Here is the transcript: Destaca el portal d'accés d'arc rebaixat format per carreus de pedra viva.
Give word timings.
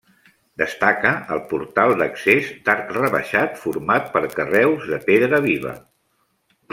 Destaca 0.59 1.09
el 1.35 1.41
portal 1.51 1.93
d'accés 1.99 2.49
d'arc 2.69 2.89
rebaixat 2.97 3.61
format 3.65 4.11
per 4.19 4.23
carreus 4.39 4.89
de 4.95 5.03
pedra 5.11 5.45
viva. 5.49 5.77